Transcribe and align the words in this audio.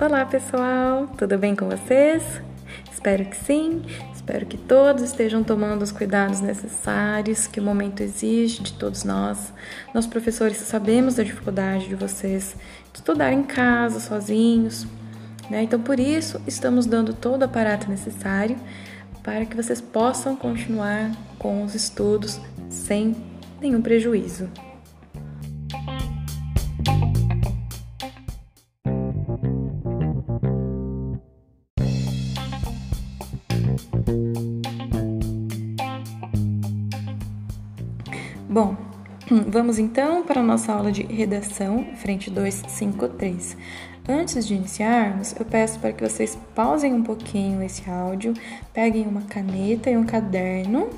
Olá 0.00 0.24
pessoal, 0.24 1.06
tudo 1.18 1.36
bem 1.38 1.54
com 1.54 1.68
vocês? 1.68 2.22
Espero 2.90 3.24
que 3.26 3.36
sim. 3.36 3.82
Espero 4.14 4.46
que 4.46 4.56
todos 4.56 5.02
estejam 5.02 5.44
tomando 5.44 5.82
os 5.82 5.92
cuidados 5.92 6.40
necessários 6.40 7.46
que 7.46 7.60
o 7.60 7.62
momento 7.62 8.00
exige 8.00 8.62
de 8.62 8.72
todos 8.72 9.04
nós. 9.04 9.52
Nós, 9.92 10.06
professores, 10.06 10.56
sabemos 10.56 11.16
da 11.16 11.22
dificuldade 11.22 11.88
de 11.88 11.94
vocês 11.94 12.56
de 12.92 12.98
estudar 12.98 13.32
em 13.32 13.42
casa, 13.42 14.00
sozinhos, 14.00 14.86
né? 15.50 15.62
Então, 15.62 15.80
por 15.80 16.00
isso, 16.00 16.40
estamos 16.46 16.86
dando 16.86 17.12
todo 17.12 17.42
o 17.42 17.44
aparato 17.44 17.88
necessário 17.88 18.56
para 19.22 19.44
que 19.44 19.54
vocês 19.54 19.80
possam 19.80 20.34
continuar 20.34 21.10
com 21.38 21.62
os 21.62 21.74
estudos 21.74 22.40
sem 22.68 23.14
nenhum 23.60 23.82
prejuízo. 23.82 24.48
Vamos 39.50 39.80
então 39.80 40.22
para 40.22 40.40
a 40.40 40.44
nossa 40.44 40.72
aula 40.72 40.92
de 40.92 41.02
redação, 41.02 41.84
frente 41.96 42.30
253. 42.30 43.56
Antes 44.08 44.46
de 44.46 44.54
iniciarmos, 44.54 45.34
eu 45.38 45.44
peço 45.44 45.78
para 45.80 45.92
que 45.92 46.08
vocês 46.08 46.38
pausem 46.54 46.94
um 46.94 47.02
pouquinho 47.02 47.62
esse 47.62 47.88
áudio, 47.90 48.32
peguem 48.72 49.06
uma 49.06 49.22
caneta 49.22 49.90
e 49.90 49.96
um 49.96 50.04
caderno 50.04 50.88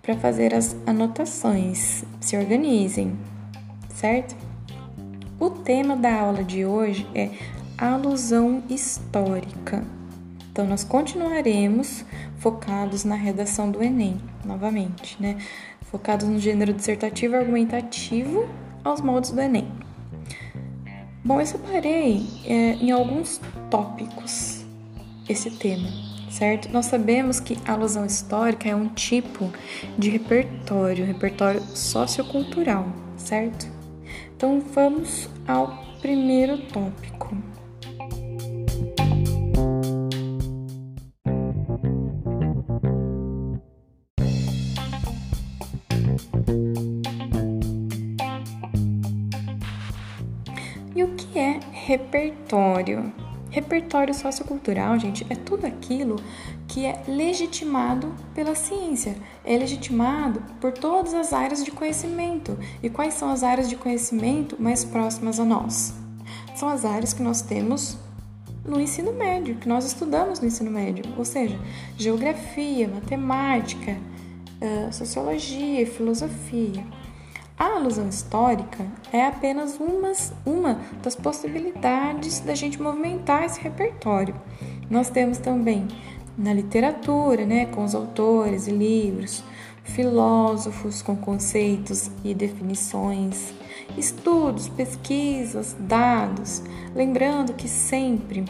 para 0.00 0.16
fazer 0.16 0.54
as 0.54 0.74
anotações, 0.86 2.04
se 2.20 2.36
organizem, 2.36 3.16
certo? 3.90 4.34
O 5.38 5.50
tema 5.50 5.94
da 5.94 6.20
aula 6.20 6.42
de 6.42 6.64
hoje 6.64 7.06
é 7.14 7.30
alusão 7.76 8.62
histórica. 8.68 9.84
Então, 10.50 10.66
nós 10.66 10.84
continuaremos 10.84 12.04
focados 12.38 13.04
na 13.04 13.16
redação 13.16 13.70
do 13.70 13.82
Enem, 13.82 14.20
novamente, 14.44 15.20
né? 15.20 15.36
Focados 15.94 16.26
no 16.26 16.40
gênero 16.40 16.72
dissertativo 16.72 17.36
argumentativo 17.36 18.48
aos 18.82 19.00
moldes 19.00 19.30
do 19.30 19.40
Enem. 19.40 19.68
Bom, 21.24 21.40
eu 21.40 21.46
separei 21.46 22.26
é, 22.44 22.72
em 22.72 22.90
alguns 22.90 23.40
tópicos 23.70 24.64
esse 25.28 25.52
tema, 25.52 25.88
certo? 26.32 26.68
Nós 26.72 26.86
sabemos 26.86 27.38
que 27.38 27.56
a 27.64 27.74
alusão 27.74 28.04
histórica 28.04 28.68
é 28.68 28.74
um 28.74 28.88
tipo 28.88 29.52
de 29.96 30.10
repertório, 30.10 31.06
repertório 31.06 31.60
sociocultural, 31.60 32.88
certo? 33.16 33.68
Então 34.36 34.60
vamos 34.74 35.30
ao 35.46 35.78
primeiro 36.02 36.58
tópico. 36.72 37.36
Repertório. 51.72 53.12
Repertório 53.50 54.12
sociocultural, 54.12 54.98
gente, 54.98 55.24
é 55.30 55.36
tudo 55.36 55.64
aquilo 55.64 56.16
que 56.66 56.84
é 56.84 57.04
legitimado 57.06 58.12
pela 58.34 58.54
ciência, 58.54 59.16
é 59.44 59.56
legitimado 59.56 60.42
por 60.60 60.72
todas 60.72 61.14
as 61.14 61.32
áreas 61.32 61.64
de 61.64 61.70
conhecimento. 61.70 62.58
E 62.82 62.90
quais 62.90 63.14
são 63.14 63.30
as 63.30 63.44
áreas 63.44 63.68
de 63.68 63.76
conhecimento 63.76 64.60
mais 64.60 64.84
próximas 64.84 65.38
a 65.38 65.44
nós? 65.44 65.94
São 66.56 66.68
as 66.68 66.84
áreas 66.84 67.12
que 67.12 67.22
nós 67.22 67.42
temos 67.42 67.96
no 68.64 68.80
ensino 68.80 69.12
médio, 69.12 69.54
que 69.56 69.68
nós 69.68 69.84
estudamos 69.84 70.40
no 70.40 70.46
ensino 70.48 70.70
médio, 70.70 71.04
ou 71.16 71.24
seja, 71.24 71.56
geografia, 71.96 72.88
matemática, 72.88 73.96
sociologia 74.90 75.82
e 75.82 75.86
filosofia. 75.86 76.84
A 77.56 77.76
alusão 77.76 78.08
histórica 78.08 78.84
é 79.12 79.24
apenas 79.24 79.78
umas, 79.78 80.32
uma 80.44 80.80
das 81.02 81.14
possibilidades 81.14 82.40
da 82.40 82.54
gente 82.54 82.82
movimentar 82.82 83.44
esse 83.44 83.60
repertório. 83.60 84.34
Nós 84.90 85.08
temos 85.08 85.38
também 85.38 85.86
na 86.36 86.52
literatura, 86.52 87.46
né, 87.46 87.66
com 87.66 87.84
os 87.84 87.94
autores 87.94 88.66
e 88.66 88.72
livros, 88.72 89.44
filósofos 89.84 91.00
com 91.00 91.14
conceitos 91.14 92.10
e 92.24 92.34
definições, 92.34 93.54
estudos, 93.96 94.68
pesquisas, 94.68 95.76
dados, 95.78 96.60
lembrando 96.92 97.52
que 97.52 97.68
sempre, 97.68 98.44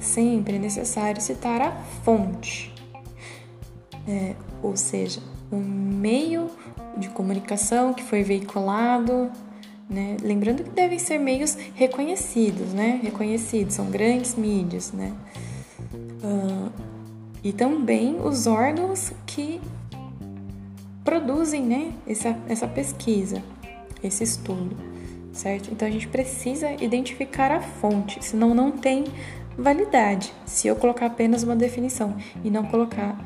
sempre 0.00 0.56
é 0.56 0.58
necessário 0.58 1.20
citar 1.20 1.60
a 1.60 1.72
fonte, 2.04 2.74
é, 4.08 4.34
ou 4.62 4.76
seja, 4.76 5.20
o 5.50 5.56
meio 5.56 6.50
de 6.96 7.08
comunicação 7.10 7.92
que 7.94 8.02
foi 8.02 8.22
veiculado, 8.22 9.30
né? 9.88 10.16
Lembrando 10.22 10.64
que 10.64 10.70
devem 10.70 10.98
ser 10.98 11.18
meios 11.18 11.56
reconhecidos, 11.74 12.72
né? 12.72 13.00
Reconhecidos, 13.02 13.74
são 13.74 13.90
grandes 13.90 14.34
mídias, 14.34 14.92
né? 14.92 15.12
Uh, 16.22 16.70
e 17.44 17.52
também 17.52 18.18
os 18.24 18.46
órgãos 18.46 19.12
que 19.26 19.60
produzem, 21.04 21.62
né? 21.62 21.92
Essa, 22.06 22.36
essa 22.48 22.66
pesquisa, 22.66 23.42
esse 24.02 24.24
estudo, 24.24 24.76
certo? 25.32 25.70
Então 25.72 25.86
a 25.86 25.90
gente 25.90 26.08
precisa 26.08 26.72
identificar 26.82 27.50
a 27.50 27.60
fonte, 27.60 28.24
senão 28.24 28.54
não 28.54 28.70
tem 28.70 29.04
validade. 29.58 30.32
Se 30.46 30.68
eu 30.68 30.76
colocar 30.76 31.06
apenas 31.06 31.42
uma 31.42 31.56
definição 31.56 32.16
e 32.42 32.50
não 32.50 32.64
colocar 32.64 33.18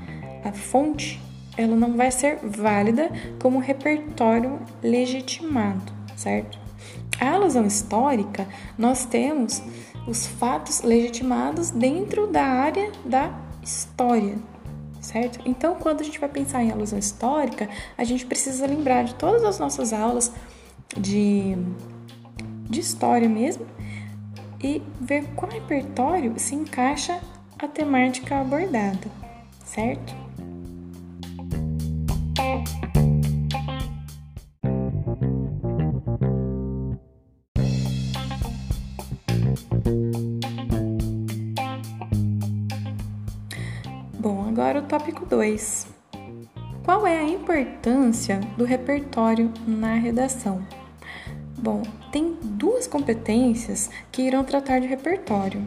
a 0.44 0.52
fonte, 0.52 1.20
ela 1.56 1.74
não 1.74 1.96
vai 1.96 2.10
ser 2.10 2.38
válida 2.42 3.10
como 3.40 3.58
repertório 3.58 4.60
legitimado, 4.82 5.92
certo? 6.16 6.58
A 7.20 7.32
alusão 7.32 7.66
histórica, 7.66 8.46
nós 8.76 9.06
temos 9.06 9.62
os 10.06 10.26
fatos 10.26 10.82
legitimados 10.82 11.70
dentro 11.70 12.26
da 12.26 12.42
área 12.42 12.92
da 13.04 13.32
história, 13.62 14.36
certo? 15.00 15.40
Então, 15.44 15.74
quando 15.76 16.02
a 16.02 16.04
gente 16.04 16.20
vai 16.20 16.28
pensar 16.28 16.62
em 16.62 16.70
alusão 16.70 16.98
histórica, 16.98 17.68
a 17.96 18.04
gente 18.04 18.26
precisa 18.26 18.66
lembrar 18.66 19.04
de 19.04 19.14
todas 19.14 19.44
as 19.44 19.58
nossas 19.58 19.92
aulas 19.92 20.30
de, 20.96 21.56
de 22.68 22.80
história 22.80 23.28
mesmo 23.28 23.66
e 24.62 24.82
ver 25.00 25.26
qual 25.34 25.50
repertório 25.50 26.34
se 26.38 26.54
encaixa 26.54 27.18
a 27.58 27.66
temática 27.66 28.40
abordada, 28.40 29.08
certo? 29.64 30.25
Bom, 44.28 44.44
agora 44.48 44.80
o 44.80 44.82
tópico 44.82 45.24
2. 45.24 45.86
Qual 46.84 47.06
é 47.06 47.16
a 47.16 47.28
importância 47.28 48.40
do 48.58 48.64
repertório 48.64 49.52
na 49.64 49.94
redação? 49.94 50.66
Bom, 51.56 51.82
tem 52.10 52.36
duas 52.42 52.88
competências 52.88 53.88
que 54.10 54.22
irão 54.22 54.42
tratar 54.42 54.80
de 54.80 54.88
repertório. 54.88 55.62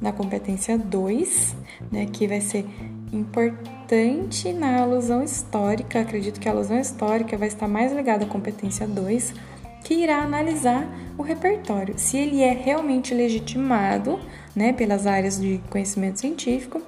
Na 0.00 0.12
competência 0.12 0.78
2, 0.78 1.56
né, 1.90 2.06
que 2.06 2.28
vai 2.28 2.40
ser 2.40 2.64
importante 3.12 4.52
na 4.52 4.82
alusão 4.82 5.20
histórica, 5.24 6.00
acredito 6.00 6.38
que 6.38 6.48
a 6.48 6.52
alusão 6.52 6.78
histórica 6.78 7.36
vai 7.36 7.48
estar 7.48 7.66
mais 7.66 7.92
ligada 7.92 8.24
à 8.24 8.28
competência 8.28 8.86
2, 8.86 9.34
que 9.82 9.94
irá 9.94 10.22
analisar 10.22 10.86
o 11.18 11.22
repertório, 11.22 11.98
se 11.98 12.16
ele 12.16 12.40
é 12.40 12.52
realmente 12.52 13.12
legitimado 13.12 14.20
né, 14.54 14.72
pelas 14.72 15.08
áreas 15.08 15.40
de 15.40 15.60
conhecimento 15.68 16.20
científico 16.20 16.80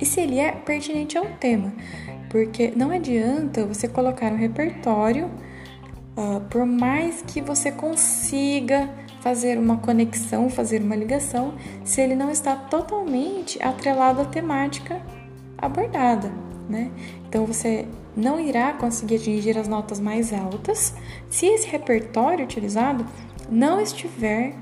e 0.00 0.04
se 0.04 0.20
ele 0.20 0.38
é 0.38 0.52
pertinente 0.52 1.16
ao 1.16 1.26
tema. 1.26 1.72
Porque 2.28 2.72
não 2.74 2.90
adianta 2.90 3.64
você 3.64 3.86
colocar 3.86 4.32
um 4.32 4.36
repertório, 4.36 5.30
uh, 6.16 6.40
por 6.50 6.66
mais 6.66 7.22
que 7.22 7.40
você 7.40 7.70
consiga 7.70 8.90
fazer 9.20 9.56
uma 9.58 9.78
conexão, 9.78 10.50
fazer 10.50 10.82
uma 10.82 10.96
ligação, 10.96 11.54
se 11.84 12.00
ele 12.00 12.14
não 12.14 12.30
está 12.30 12.54
totalmente 12.54 13.62
atrelado 13.62 14.20
à 14.20 14.24
temática 14.24 15.00
abordada, 15.56 16.30
né? 16.68 16.90
Então 17.26 17.46
você 17.46 17.86
não 18.16 18.38
irá 18.38 18.72
conseguir 18.74 19.16
atingir 19.16 19.58
as 19.58 19.66
notas 19.66 19.98
mais 19.98 20.32
altas 20.32 20.94
se 21.30 21.46
esse 21.46 21.68
repertório 21.68 22.44
utilizado 22.44 23.06
não 23.48 23.80
estiver, 23.80 24.54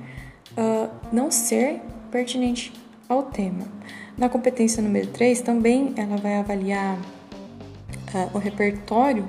uh, 0.57 0.91
não 1.13 1.31
ser 1.31 1.81
pertinente 2.11 2.73
ao 3.09 3.25
tema. 3.25 3.67
Na 4.17 4.29
competência 4.29 4.83
número 4.83 5.09
3, 5.09 5.41
também 5.41 5.95
ela 5.97 6.17
vai 6.17 6.37
avaliar 6.39 6.97
uh, 6.97 8.31
o 8.35 8.39
repertório 8.39 9.27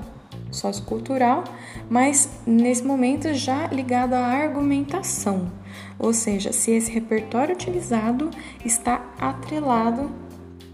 sociocultural, 0.51 1.44
mas 1.89 2.30
nesse 2.45 2.83
momento 2.83 3.33
já 3.33 3.68
ligado 3.68 4.13
à 4.13 4.27
argumentação, 4.27 5.51
ou 5.97 6.13
seja, 6.13 6.51
se 6.51 6.71
esse 6.71 6.91
repertório 6.91 7.56
utilizado 7.56 8.30
está 8.63 9.03
atrelado 9.19 10.12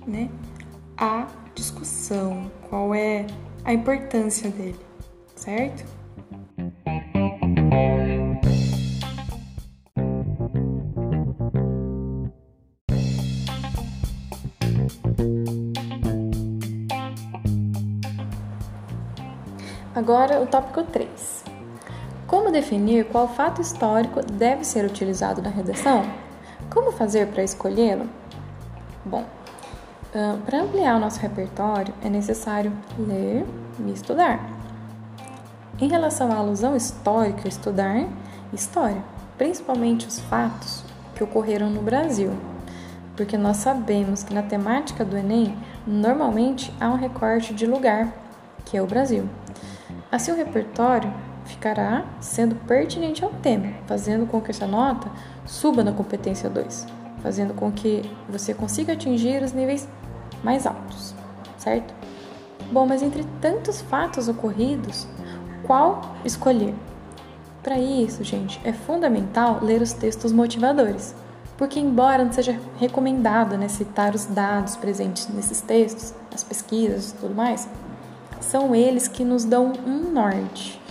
né, 0.06 0.30
à 0.98 1.28
discussão, 1.56 2.52
qual 2.70 2.94
é 2.94 3.26
a 3.64 3.74
importância 3.74 4.50
dele, 4.50 4.80
certo? 5.36 5.99
Agora, 20.00 20.40
o 20.40 20.48
tópico 20.48 20.82
3. 20.82 21.44
Como 22.26 22.54
definir 22.54 23.10
qual 23.10 23.28
fato 23.28 23.62
histórico 23.62 24.22
deve 24.32 24.64
ser 24.64 24.86
utilizado 24.86 25.42
na 25.42 25.50
redação? 25.50 26.06
Como 26.70 26.94
fazer 26.94 27.28
para 27.28 27.44
escolhê-lo? 27.44 28.08
Bom, 29.04 29.26
para 30.46 30.62
ampliar 30.62 30.96
o 30.96 31.02
nosso 31.02 31.20
repertório 31.20 31.94
é 32.02 32.10
necessário 32.10 32.72
ler 32.98 33.46
e 33.78 33.92
estudar. 33.92 34.40
Em 35.82 35.90
relação 35.90 36.32
à 36.32 36.36
alusão 36.36 36.78
histórica, 36.78 37.50
estudar 37.50 38.08
história, 38.54 39.04
principalmente 39.38 40.08
os 40.08 40.18
fatos 40.18 40.82
que 41.14 41.22
ocorreram 41.26 41.70
no 41.70 41.82
Brasil, 41.82 42.32
porque 43.18 43.38
nós 43.38 43.58
sabemos 43.58 44.24
que 44.24 44.34
na 44.34 44.44
temática 44.44 45.04
do 45.04 45.18
Enem 45.18 45.58
normalmente 45.86 46.74
há 46.80 46.88
um 46.88 46.96
recorte 46.96 47.54
de 47.54 47.66
lugar, 47.66 48.14
que 48.64 48.78
é 48.78 48.82
o 48.82 48.88
Brasil. 48.88 49.28
Assim, 50.12 50.32
o 50.32 50.36
repertório 50.36 51.14
ficará 51.46 52.04
sendo 52.20 52.56
pertinente 52.56 53.24
ao 53.24 53.30
tema, 53.30 53.74
fazendo 53.86 54.26
com 54.26 54.42
que 54.42 54.50
essa 54.50 54.66
nota 54.66 55.10
suba 55.46 55.84
na 55.84 55.92
competência 55.92 56.50
2, 56.50 56.88
fazendo 57.22 57.54
com 57.54 57.72
que 57.72 58.02
você 58.28 58.54
consiga 58.54 58.94
atingir 58.94 59.44
os 59.44 59.54
níveis 59.54 59.88
mais 60.44 60.66
altos, 60.66 61.14
certo? 61.58 61.94
Bom, 62.72 62.88
mas 62.88 63.04
entre 63.04 63.24
tantos 63.40 63.82
fatos 63.82 64.28
ocorridos, 64.28 65.08
qual 65.64 66.02
escolher? 66.26 66.74
Para 67.62 67.78
isso, 67.78 68.24
gente, 68.24 68.60
é 68.64 68.74
fundamental 68.74 69.60
ler 69.62 69.82
os 69.82 69.94
textos 69.94 70.32
motivadores, 70.32 71.14
porque, 71.58 71.80
embora 71.80 72.24
não 72.24 72.32
seja 72.32 72.60
recomendado 72.80 73.58
né, 73.58 73.68
citar 73.68 74.16
os 74.16 74.26
dados 74.26 74.76
presentes 74.76 75.28
nesses 75.28 75.62
textos, 75.62 76.14
as 76.34 76.44
pesquisas 76.44 77.12
e 77.12 77.16
tudo 77.16 77.36
mais, 77.36 77.68
são 78.50 78.74
eles 78.74 79.08
que 79.08 79.24
nos 79.24 79.46
dão 79.46 79.74
um 79.86 80.12
norte. 80.12 80.82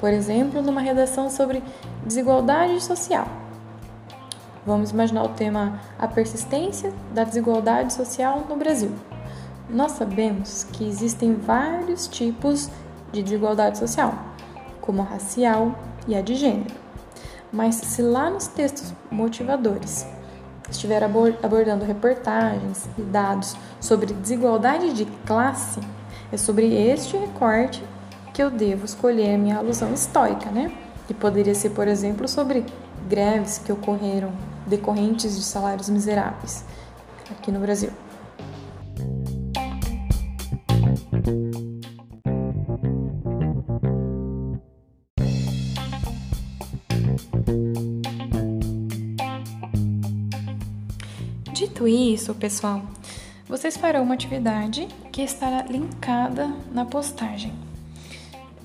Por 0.00 0.10
exemplo, 0.10 0.60
numa 0.60 0.80
redação 0.80 1.30
sobre 1.30 1.62
desigualdade 2.04 2.82
social. 2.82 3.28
Vamos 4.66 4.90
imaginar 4.90 5.22
o 5.22 5.28
tema 5.28 5.80
A 5.96 6.08
persistência 6.08 6.92
da 7.14 7.22
desigualdade 7.22 7.92
social 7.92 8.44
no 8.48 8.56
Brasil. 8.56 8.90
Nós 9.70 9.92
sabemos 9.92 10.64
que 10.72 10.86
existem 10.88 11.34
vários 11.34 12.08
tipos 12.08 12.68
de 13.12 13.22
desigualdade 13.22 13.78
social, 13.78 14.12
como 14.80 15.02
a 15.02 15.04
racial 15.04 15.78
e 16.08 16.16
a 16.16 16.20
de 16.20 16.34
gênero. 16.34 16.74
Mas 17.52 17.76
se 17.76 18.02
lá 18.02 18.28
nos 18.28 18.48
textos 18.48 18.92
motivadores 19.08 20.04
estiver 20.68 21.04
abordando 21.04 21.84
reportagens 21.84 22.88
e 22.98 23.02
dados 23.02 23.56
sobre 23.80 24.12
desigualdade 24.12 24.92
de 24.92 25.04
classe, 25.24 25.78
é 26.34 26.36
sobre 26.36 26.74
este 26.74 27.16
recorte 27.16 27.80
que 28.32 28.42
eu 28.42 28.50
devo 28.50 28.84
escolher 28.84 29.36
a 29.36 29.38
minha 29.38 29.56
alusão 29.56 29.94
histórica, 29.94 30.50
né? 30.50 30.72
Que 31.06 31.14
poderia 31.14 31.54
ser, 31.54 31.70
por 31.70 31.86
exemplo, 31.86 32.26
sobre 32.26 32.64
greves 33.08 33.58
que 33.58 33.70
ocorreram 33.70 34.32
decorrentes 34.66 35.36
de 35.36 35.44
salários 35.44 35.88
miseráveis 35.88 36.64
aqui 37.30 37.52
no 37.52 37.60
Brasil. 37.60 37.90
Dito 51.52 51.86
isso, 51.86 52.34
pessoal, 52.34 52.82
vocês 53.56 53.76
farão 53.76 54.02
uma 54.02 54.14
atividade 54.14 54.88
que 55.12 55.22
estará 55.22 55.62
linkada 55.62 56.52
na 56.72 56.84
postagem. 56.84 57.52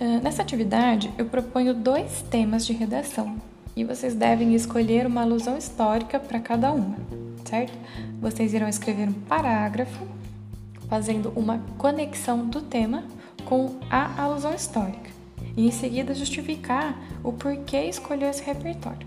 Uh, 0.02 0.20
nessa 0.24 0.42
atividade, 0.42 1.14
eu 1.16 1.26
proponho 1.26 1.76
dois 1.76 2.24
temas 2.24 2.66
de 2.66 2.74
redação 2.74 3.40
e 3.76 3.84
vocês 3.84 4.16
devem 4.16 4.56
escolher 4.56 5.06
uma 5.06 5.22
alusão 5.22 5.56
histórica 5.56 6.20
para 6.20 6.40
cada 6.40 6.72
uma, 6.72 6.98
certo? 7.46 7.78
Vocês 8.20 8.52
irão 8.52 8.68
escrever 8.68 9.08
um 9.08 9.14
parágrafo 9.14 10.08
fazendo 10.90 11.32
uma 11.36 11.60
conexão 11.78 12.48
do 12.48 12.60
tema 12.60 13.04
com 13.46 13.76
a 13.92 14.24
alusão 14.24 14.56
histórica 14.56 15.12
e 15.56 15.68
em 15.68 15.72
seguida 15.72 16.16
justificar 16.16 17.00
o 17.24 17.32
porquê 17.32 17.84
escolheu 17.84 18.32
esse 18.32 18.42
repertório. 18.42 19.06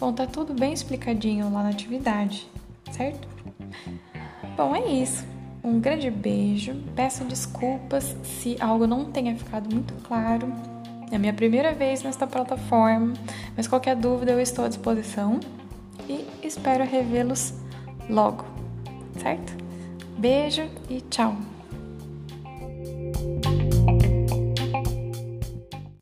Bom, 0.00 0.12
tá 0.12 0.26
tudo 0.26 0.52
bem 0.52 0.72
explicadinho 0.72 1.44
lá 1.44 1.62
na 1.62 1.68
atividade, 1.68 2.44
certo? 2.90 3.28
Bom, 4.56 4.74
é 4.76 4.86
isso. 4.86 5.24
Um 5.64 5.80
grande 5.80 6.10
beijo. 6.10 6.74
Peço 6.94 7.24
desculpas 7.24 8.16
se 8.24 8.56
algo 8.60 8.86
não 8.86 9.04
tenha 9.06 9.36
ficado 9.36 9.72
muito 9.72 9.94
claro. 10.02 10.52
É 11.10 11.16
a 11.16 11.18
minha 11.18 11.32
primeira 11.32 11.72
vez 11.72 12.02
nesta 12.02 12.26
plataforma, 12.26 13.12
mas 13.56 13.68
qualquer 13.68 13.94
dúvida 13.94 14.32
eu 14.32 14.40
estou 14.40 14.64
à 14.64 14.68
disposição 14.68 15.40
e 16.08 16.26
espero 16.42 16.84
revê-los 16.84 17.52
logo, 18.08 18.44
certo? 19.20 19.52
Beijo 20.16 20.62
e 20.88 21.02
tchau! 21.02 21.51